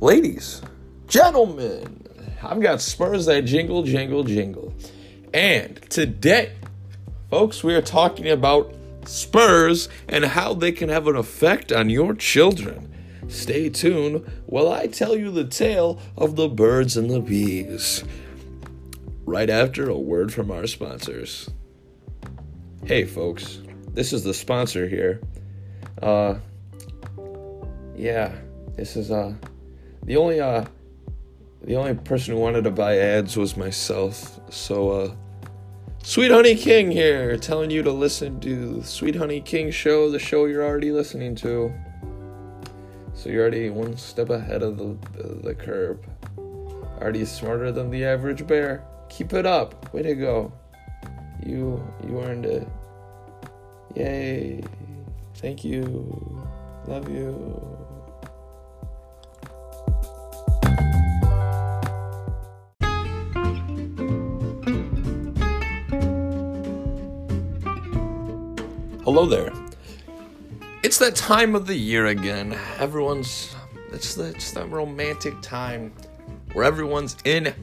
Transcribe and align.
ladies, 0.00 0.62
gentlemen, 1.08 2.06
I've 2.42 2.60
got 2.60 2.80
Spurs 2.80 3.26
that 3.26 3.42
jingle, 3.42 3.82
jingle, 3.82 4.24
jingle. 4.24 4.74
And 5.32 5.80
today, 5.90 6.52
folks, 7.30 7.64
we 7.64 7.74
are 7.74 7.82
talking 7.82 8.28
about 8.28 8.74
Spurs 9.04 9.88
and 10.08 10.24
how 10.24 10.54
they 10.54 10.72
can 10.72 10.88
have 10.88 11.06
an 11.06 11.16
effect 11.16 11.72
on 11.72 11.90
your 11.90 12.14
children. 12.14 12.92
Stay 13.28 13.68
tuned 13.68 14.24
while 14.46 14.70
I 14.70 14.86
tell 14.86 15.16
you 15.16 15.30
the 15.30 15.44
tale 15.44 16.00
of 16.16 16.36
the 16.36 16.48
birds 16.48 16.96
and 16.96 17.10
the 17.10 17.20
bees. 17.20 18.04
Right 19.24 19.50
after 19.50 19.88
a 19.88 19.98
word 19.98 20.32
from 20.32 20.50
our 20.50 20.66
sponsors. 20.66 21.50
Hey, 22.84 23.04
folks, 23.04 23.60
this 23.92 24.12
is 24.12 24.22
the 24.22 24.34
sponsor 24.34 24.88
here. 24.88 25.20
Uh, 26.00 26.36
yeah, 27.96 28.32
this 28.76 28.94
is 28.94 29.10
uh, 29.10 29.34
the 30.06 30.16
only 30.16 30.40
uh, 30.40 30.64
the 31.62 31.74
only 31.74 31.94
person 31.94 32.34
who 32.34 32.40
wanted 32.40 32.62
to 32.64 32.70
buy 32.70 32.96
ads 32.96 33.36
was 33.36 33.56
myself. 33.56 34.40
So 34.50 34.90
uh, 34.90 35.14
Sweet 36.02 36.30
Honey 36.30 36.54
King 36.54 36.92
here, 36.92 37.36
telling 37.36 37.70
you 37.70 37.82
to 37.82 37.90
listen 37.90 38.38
to 38.40 38.80
Sweet 38.84 39.16
Honey 39.16 39.40
King 39.40 39.72
show, 39.72 40.08
the 40.08 40.20
show 40.20 40.46
you're 40.46 40.64
already 40.64 40.92
listening 40.92 41.34
to. 41.36 41.74
So 43.14 43.28
you're 43.28 43.42
already 43.42 43.70
one 43.70 43.96
step 43.96 44.30
ahead 44.30 44.62
of 44.62 44.78
the, 44.78 44.96
the, 45.16 45.34
the 45.42 45.54
curve. 45.54 45.98
Already 46.38 47.24
smarter 47.24 47.72
than 47.72 47.90
the 47.90 48.04
average 48.04 48.46
bear. 48.46 48.84
Keep 49.08 49.32
it 49.32 49.46
up. 49.46 49.92
Way 49.92 50.02
to 50.02 50.14
go. 50.14 50.52
You 51.44 51.84
you 52.06 52.20
earned 52.20 52.46
it. 52.46 52.68
Yay. 53.96 54.62
Thank 55.34 55.64
you. 55.64 56.46
Love 56.86 57.10
you. 57.10 57.85
Hello 69.06 69.24
there. 69.24 69.52
It's 70.82 70.98
that 70.98 71.14
time 71.14 71.54
of 71.54 71.68
the 71.68 71.76
year 71.76 72.06
again. 72.06 72.58
Everyone's 72.80 73.54
it's 73.92 74.16
the 74.16 74.30
it's 74.30 74.50
that 74.50 74.68
romantic 74.68 75.40
time 75.42 75.92
where 76.54 76.64
everyone's 76.64 77.16
in 77.24 77.54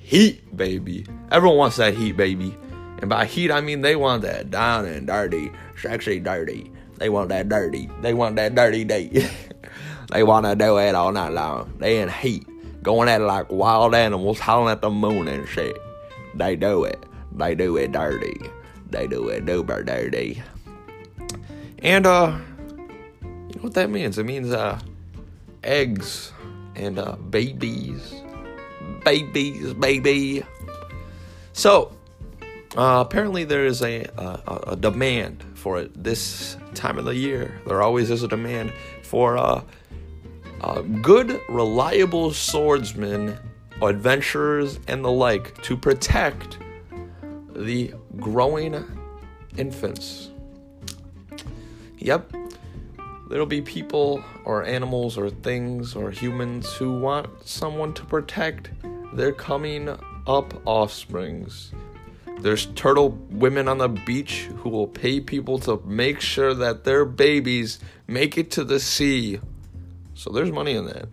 heat, 0.00 0.56
baby. 0.56 1.06
Everyone 1.30 1.56
wants 1.56 1.76
that 1.76 1.94
heat, 1.94 2.16
baby. 2.16 2.52
And 2.98 3.08
by 3.08 3.26
heat 3.26 3.52
I 3.52 3.60
mean 3.60 3.82
they 3.82 3.94
want 3.94 4.22
that 4.22 4.50
down 4.50 4.86
and 4.86 5.06
dirty, 5.06 5.52
sexy 5.80 6.18
dirty. 6.18 6.72
They 6.96 7.10
want 7.10 7.28
that 7.28 7.48
dirty. 7.48 7.88
They 8.00 8.12
want 8.12 8.34
that 8.34 8.56
dirty 8.56 8.82
day. 8.82 9.30
they 10.10 10.24
want 10.24 10.46
to 10.46 10.56
do 10.56 10.78
it 10.78 10.96
all 10.96 11.12
night 11.12 11.32
long. 11.32 11.74
They 11.78 12.00
in 12.00 12.08
heat, 12.08 12.44
going 12.82 13.08
at 13.08 13.20
it 13.20 13.24
like 13.24 13.52
wild 13.52 13.94
animals, 13.94 14.40
howling 14.40 14.72
at 14.72 14.82
the 14.82 14.90
moon 14.90 15.28
and 15.28 15.48
shit. 15.48 15.76
They 16.34 16.56
do 16.56 16.82
it. 16.82 17.06
They 17.30 17.54
do 17.54 17.76
it 17.76 17.92
dirty. 17.92 18.40
They 18.90 19.06
do 19.06 19.28
it 19.28 19.46
super 19.46 19.84
dirty. 19.84 20.42
And 21.82 22.06
uh 22.06 22.38
you 23.22 23.56
know 23.56 23.62
what 23.62 23.74
that 23.74 23.90
means? 23.90 24.18
It 24.18 24.24
means 24.24 24.52
uh 24.52 24.78
eggs 25.62 26.32
and 26.74 26.98
uh 26.98 27.16
babies. 27.16 28.14
Babies, 29.04 29.74
baby. 29.74 30.44
So, 31.52 31.96
uh, 32.76 33.02
apparently 33.04 33.44
there 33.44 33.64
is 33.64 33.82
a, 33.82 34.04
a, 34.16 34.60
a 34.68 34.76
demand 34.76 35.44
for 35.54 35.78
it 35.78 36.04
this 36.04 36.56
time 36.74 36.98
of 36.98 37.04
the 37.04 37.14
year. 37.14 37.60
There 37.66 37.82
always 37.82 38.10
is 38.10 38.22
a 38.22 38.28
demand 38.28 38.72
for 39.02 39.36
uh, 39.36 39.62
uh, 40.60 40.82
good, 40.82 41.40
reliable 41.48 42.32
swordsmen, 42.32 43.38
adventurers, 43.82 44.78
and 44.86 45.04
the 45.04 45.10
like 45.10 45.60
to 45.62 45.76
protect 45.76 46.58
the 47.54 47.94
growing 48.18 48.84
infants. 49.56 50.30
Yep. 52.08 52.32
There'll 53.28 53.44
be 53.44 53.60
people 53.60 54.24
or 54.46 54.64
animals 54.64 55.18
or 55.18 55.28
things 55.28 55.94
or 55.94 56.10
humans 56.10 56.72
who 56.72 56.98
want 56.98 57.46
someone 57.46 57.92
to 57.92 58.04
protect 58.06 58.70
their 59.12 59.30
coming 59.30 59.90
up 60.26 60.54
offsprings. 60.66 61.70
There's 62.40 62.64
turtle 62.64 63.10
women 63.28 63.68
on 63.68 63.76
the 63.76 63.90
beach 63.90 64.48
who 64.56 64.70
will 64.70 64.86
pay 64.86 65.20
people 65.20 65.58
to 65.58 65.82
make 65.84 66.22
sure 66.22 66.54
that 66.54 66.84
their 66.84 67.04
babies 67.04 67.78
make 68.06 68.38
it 68.38 68.50
to 68.52 68.64
the 68.64 68.80
sea. 68.80 69.40
So 70.14 70.30
there's 70.30 70.50
money 70.50 70.76
in 70.76 70.86
that. 70.86 71.10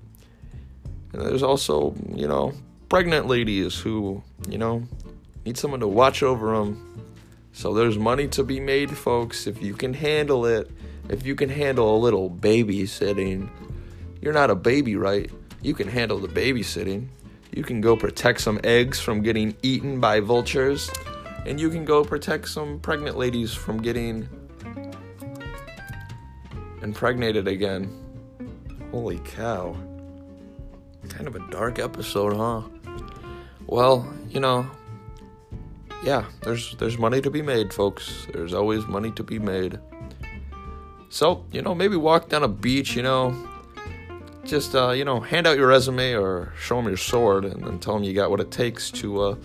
And 1.11 1.21
there's 1.23 1.43
also, 1.43 1.93
you 2.13 2.29
know, 2.29 2.53
pregnant 2.87 3.27
ladies 3.27 3.77
who, 3.77 4.23
you 4.47 4.57
know, 4.57 4.87
need 5.45 5.57
someone 5.57 5.81
to 5.81 5.89
watch 5.89 6.23
over 6.23 6.57
them. 6.57 7.04
So 7.55 7.73
there's 7.73 7.97
money 7.97 8.27
to 8.27 8.43
be 8.43 8.59
made, 8.59 8.95
folks, 8.97 9.47
if 9.47 9.61
you 9.61 9.75
can 9.75 9.93
handle 9.93 10.45
it. 10.45 10.69
If 11.07 11.25
you 11.25 11.35
can 11.35 11.47
handle 11.47 11.95
a 11.95 11.97
little 11.97 12.29
babysitting. 12.29 13.49
You're 14.21 14.33
not 14.33 14.49
a 14.49 14.55
baby, 14.55 14.97
right? 14.97 15.31
You 15.61 15.73
can 15.73 15.87
handle 15.87 16.19
the 16.19 16.27
babysitting. 16.27 17.07
You 17.53 17.63
can 17.63 17.79
go 17.79 17.95
protect 17.95 18.41
some 18.41 18.59
eggs 18.65 18.99
from 18.99 19.21
getting 19.21 19.55
eaten 19.61 20.01
by 20.01 20.19
vultures. 20.19 20.91
And 21.45 21.57
you 21.57 21.69
can 21.69 21.85
go 21.85 22.03
protect 22.03 22.49
some 22.49 22.77
pregnant 22.81 23.17
ladies 23.17 23.53
from 23.53 23.81
getting 23.81 24.27
impregnated 26.81 27.47
again. 27.47 27.89
Holy 28.91 29.19
cow. 29.19 29.77
Kind 31.07 31.25
of 31.25 31.37
a 31.37 31.51
dark 31.51 31.79
episode, 31.79 32.35
huh? 32.35 32.63
Well, 33.65 34.13
you 34.27 34.41
know, 34.41 34.69
yeah, 36.05 36.25
there's 36.43 36.75
there's 36.75 36.97
money 36.99 37.19
to 37.19 37.31
be 37.31 37.41
made, 37.41 37.73
folks. 37.73 38.27
There's 38.31 38.53
always 38.53 38.85
money 38.85 39.11
to 39.11 39.23
be 39.23 39.39
made. 39.39 39.79
So, 41.09 41.45
you 41.51 41.61
know, 41.61 41.73
maybe 41.73 41.95
walk 41.95 42.29
down 42.29 42.43
a 42.43 42.47
beach, 42.47 42.95
you 42.95 43.01
know, 43.01 43.33
just, 44.43 44.75
uh, 44.75 44.91
you 44.91 45.05
know, 45.05 45.19
hand 45.19 45.47
out 45.47 45.57
your 45.57 45.67
resume 45.67 46.13
or 46.13 46.51
show 46.59 46.75
them 46.75 46.87
your 46.87 46.97
sword 46.97 47.45
and 47.45 47.63
then 47.63 47.79
tell 47.79 47.93
them 47.93 48.03
you 48.03 48.13
got 48.13 48.29
what 48.29 48.39
it 48.39 48.51
takes 48.51 48.91
to 48.91 49.21
uh, 49.21 49.35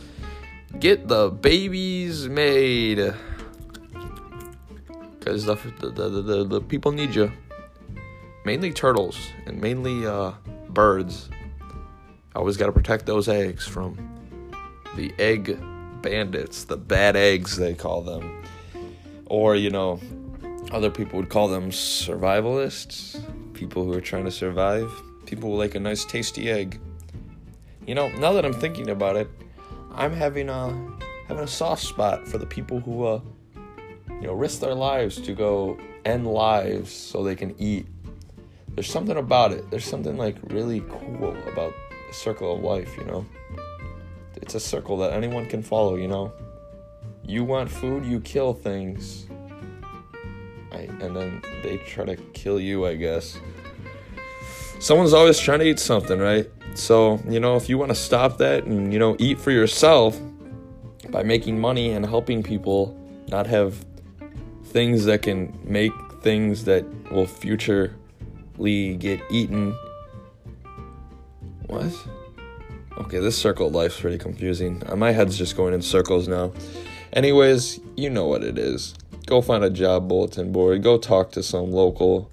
get 0.80 1.06
the 1.08 1.30
babies 1.30 2.28
made. 2.28 2.98
The, 2.98 3.14
the, 5.20 5.90
the, 5.90 6.22
the, 6.22 6.44
the 6.44 6.60
people 6.60 6.92
need 6.92 7.14
you. 7.14 7.30
Mainly 8.44 8.72
turtles 8.72 9.16
and 9.46 9.60
mainly 9.60 10.06
uh, 10.06 10.32
birds. 10.70 11.30
Always 12.34 12.56
got 12.56 12.66
to 12.66 12.72
protect 12.72 13.06
those 13.06 13.28
eggs 13.28 13.66
from 13.66 13.96
the 14.96 15.14
egg 15.18 15.56
bandits, 16.02 16.64
the 16.64 16.76
bad 16.76 17.16
eggs, 17.16 17.56
they 17.56 17.74
call 17.74 18.02
them. 18.02 18.42
Or, 19.26 19.54
you 19.54 19.70
know, 19.70 20.00
other 20.72 20.90
people 20.90 21.18
would 21.18 21.28
call 21.28 21.48
them 21.48 21.70
survivalists, 21.70 23.20
people 23.54 23.84
who 23.84 23.92
are 23.92 24.00
trying 24.00 24.24
to 24.24 24.30
survive, 24.30 24.90
people 25.26 25.50
who 25.50 25.56
like 25.56 25.74
a 25.74 25.80
nice 25.80 26.04
tasty 26.04 26.50
egg. 26.50 26.80
You 27.86 27.94
know, 27.94 28.08
now 28.18 28.32
that 28.32 28.44
I'm 28.44 28.52
thinking 28.52 28.90
about 28.90 29.16
it, 29.16 29.28
I'm 29.92 30.12
having 30.12 30.48
a 30.48 30.68
having 31.26 31.44
a 31.44 31.48
soft 31.48 31.82
spot 31.82 32.26
for 32.26 32.38
the 32.38 32.46
people 32.46 32.80
who 32.80 33.04
uh 33.04 33.20
you 34.20 34.26
know 34.26 34.32
risk 34.32 34.60
their 34.60 34.74
lives 34.74 35.20
to 35.20 35.32
go 35.32 35.78
end 36.04 36.26
lives 36.26 36.92
so 36.92 37.22
they 37.22 37.36
can 37.36 37.54
eat. 37.58 37.86
There's 38.74 38.90
something 38.90 39.16
about 39.16 39.52
it. 39.52 39.70
There's 39.70 39.84
something 39.84 40.16
like 40.16 40.36
really 40.44 40.80
cool 40.88 41.36
about 41.52 41.72
the 42.08 42.14
circle 42.14 42.54
of 42.54 42.62
life, 42.62 42.96
you 42.96 43.04
know. 43.04 43.26
It's 44.36 44.54
a 44.54 44.60
circle 44.60 44.96
that 44.98 45.12
anyone 45.12 45.46
can 45.46 45.62
follow, 45.62 45.96
you 45.96 46.08
know. 46.08 46.32
You 47.24 47.44
want 47.44 47.70
food, 47.70 48.04
you 48.04 48.20
kill 48.20 48.54
things 48.54 49.26
I, 50.72 50.88
and 51.04 51.14
then 51.16 51.42
they 51.62 51.78
try 51.78 52.04
to 52.04 52.16
kill 52.16 52.60
you, 52.60 52.86
I 52.86 52.94
guess. 52.94 53.38
Someone's 54.78 55.12
always 55.12 55.38
trying 55.38 55.58
to 55.60 55.66
eat 55.66 55.78
something, 55.78 56.18
right? 56.18 56.48
So, 56.74 57.20
you 57.28 57.40
know, 57.40 57.56
if 57.56 57.68
you 57.68 57.76
want 57.76 57.90
to 57.90 57.94
stop 57.94 58.38
that 58.38 58.64
and, 58.64 58.92
you 58.92 58.98
know, 58.98 59.16
eat 59.18 59.38
for 59.38 59.50
yourself 59.50 60.18
by 61.10 61.22
making 61.22 61.60
money 61.60 61.90
and 61.90 62.06
helping 62.06 62.42
people 62.42 62.96
not 63.28 63.46
have 63.46 63.84
things 64.66 65.04
that 65.04 65.22
can 65.22 65.58
make 65.64 65.92
things 66.22 66.64
that 66.64 66.84
will 67.10 67.26
futurely 67.26 68.94
get 68.96 69.20
eaten. 69.30 69.76
What? 71.66 71.92
Okay, 72.98 73.18
this 73.18 73.36
circle 73.36 73.68
of 73.68 73.74
life's 73.74 74.00
pretty 74.00 74.18
confusing. 74.18 74.82
Uh, 74.86 74.96
my 74.96 75.12
head's 75.12 75.38
just 75.38 75.56
going 75.56 75.74
in 75.74 75.82
circles 75.82 76.28
now. 76.28 76.52
Anyways, 77.12 77.80
you 77.96 78.10
know 78.10 78.26
what 78.26 78.44
it 78.44 78.58
is 78.58 78.94
go 79.30 79.40
find 79.40 79.62
a 79.62 79.70
job 79.70 80.08
bulletin 80.08 80.50
board, 80.50 80.82
go 80.82 80.98
talk 80.98 81.30
to 81.30 81.40
some 81.42 81.70
local 81.70 82.28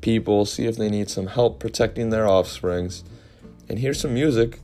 people, 0.00 0.44
see 0.46 0.66
if 0.66 0.76
they 0.76 0.88
need 0.88 1.10
some 1.10 1.26
help 1.26 1.58
protecting 1.58 2.10
their 2.10 2.28
offsprings, 2.28 3.02
and 3.68 3.80
here's 3.80 4.00
some 4.00 4.14
music 4.14 4.60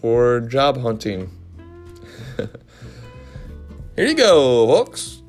for 0.00 0.40
job 0.40 0.80
hunting. 0.82 1.30
Here 3.96 4.06
you 4.06 4.14
go, 4.14 4.66
folks. 4.66 5.19